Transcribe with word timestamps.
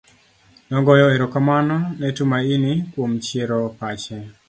Nogoyo 0.69 1.07
ero 1.15 1.25
kamano 1.33 1.75
ne 1.99 2.09
Tumaini 2.17 2.73
kuom 2.91 3.11
chiero 3.25 3.59
pache 3.79 4.17